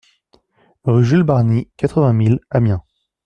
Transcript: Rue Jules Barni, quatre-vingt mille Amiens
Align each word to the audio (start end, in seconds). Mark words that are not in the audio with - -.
Rue 0.83 1.05
Jules 1.05 1.21
Barni, 1.21 1.69
quatre-vingt 1.77 2.13
mille 2.13 2.39
Amiens 2.49 2.81